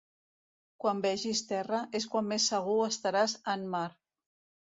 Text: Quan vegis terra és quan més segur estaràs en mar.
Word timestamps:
Quan 0.83 1.01
vegis 1.05 1.41
terra 1.51 1.81
és 2.01 2.09
quan 2.13 2.31
més 2.31 2.49
segur 2.53 2.79
estaràs 2.87 3.35
en 3.57 3.67
mar. 3.77 3.85